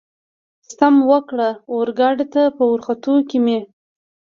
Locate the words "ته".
2.33-2.43